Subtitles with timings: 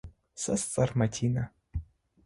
[0.41, 1.43] Сэ сцӏэр Мадинэ.